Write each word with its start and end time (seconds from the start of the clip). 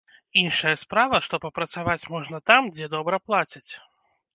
Іншая 0.43 0.73
справа, 0.83 1.21
што 1.27 1.41
папрацаваць 1.45 2.09
можна 2.17 2.37
там, 2.51 2.75
дзе 2.77 2.95
добра 2.99 3.25
плацяць. 3.31 3.69